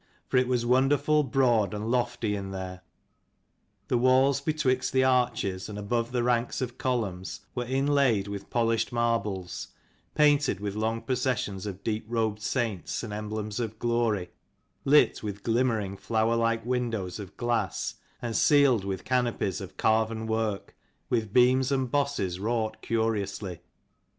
[0.29, 2.81] For it was wonderful broad and lofty in there;
[3.87, 8.91] the walls betwixt the arches and above the ranks of columns were inlaid with polished
[8.91, 9.67] marbles,
[10.15, 14.31] painted with long processions of deep robed saints and emblems of glory,
[14.85, 17.93] lit with glimmering, flower like windows of glass,
[18.23, 20.75] and ceiled with canopies of carven work,
[21.11, 23.59] with beams and bosses wrought curiously.